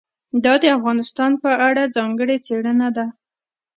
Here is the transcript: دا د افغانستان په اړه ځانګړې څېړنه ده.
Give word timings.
دا 0.43 0.53
د 0.63 0.65
افغانستان 0.77 1.31
په 1.43 1.49
اړه 1.67 1.83
ځانګړې 1.97 2.37
څېړنه 2.45 2.89
ده. 2.97 3.05